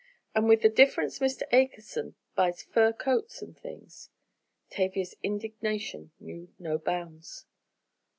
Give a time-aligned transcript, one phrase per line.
[0.33, 1.43] And with the difference Mr.
[1.53, 4.09] Akerson buys fur coats and things."
[4.71, 7.45] Tavia's indignation knew no bounds.